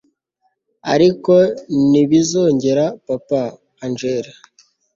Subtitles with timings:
[0.93, 1.33] ariko
[1.89, 3.41] ntibizongera papa
[3.85, 4.33] angella